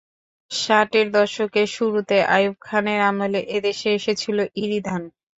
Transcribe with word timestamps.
ষাটের 0.51 1.07
দশকের 1.17 1.67
শুরুতে 1.75 2.17
আইয়ুব 2.29 2.55
খানের 2.61 2.99
আমলে 3.09 3.41
এ 3.47 3.67
দেশে 3.67 3.89
এসেছিল 3.97 4.37
ইরি 4.55 4.79
ধান। 4.83 5.01